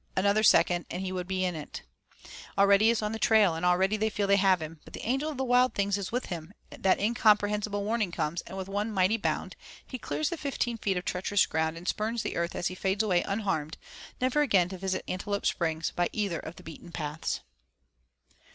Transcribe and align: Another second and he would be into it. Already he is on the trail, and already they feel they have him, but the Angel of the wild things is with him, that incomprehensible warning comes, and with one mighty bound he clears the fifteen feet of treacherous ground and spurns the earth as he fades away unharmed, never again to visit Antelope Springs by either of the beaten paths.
Another 0.17 0.41
second 0.41 0.87
and 0.89 1.03
he 1.03 1.11
would 1.11 1.27
be 1.27 1.45
into 1.45 1.59
it. 1.59 1.81
Already 2.57 2.85
he 2.85 2.89
is 2.89 3.03
on 3.03 3.11
the 3.11 3.19
trail, 3.19 3.53
and 3.53 3.63
already 3.63 3.97
they 3.97 4.09
feel 4.09 4.25
they 4.25 4.35
have 4.35 4.59
him, 4.59 4.79
but 4.83 4.93
the 4.93 5.05
Angel 5.07 5.29
of 5.29 5.37
the 5.37 5.43
wild 5.43 5.75
things 5.75 5.95
is 5.95 6.11
with 6.11 6.25
him, 6.25 6.55
that 6.71 6.99
incomprehensible 6.99 7.83
warning 7.83 8.11
comes, 8.11 8.41
and 8.47 8.57
with 8.57 8.67
one 8.67 8.91
mighty 8.91 9.17
bound 9.17 9.55
he 9.85 9.99
clears 9.99 10.29
the 10.29 10.37
fifteen 10.37 10.79
feet 10.79 10.97
of 10.97 11.05
treacherous 11.05 11.45
ground 11.45 11.77
and 11.77 11.87
spurns 11.87 12.23
the 12.23 12.35
earth 12.35 12.55
as 12.55 12.65
he 12.65 12.73
fades 12.73 13.03
away 13.03 13.21
unharmed, 13.27 13.77
never 14.19 14.41
again 14.41 14.69
to 14.69 14.77
visit 14.79 15.05
Antelope 15.07 15.45
Springs 15.45 15.91
by 15.91 16.09
either 16.11 16.39
of 16.39 16.55
the 16.55 16.63
beaten 16.63 16.91
paths. 16.91 17.41